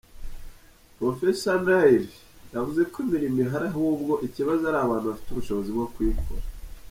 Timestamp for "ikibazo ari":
4.27-4.79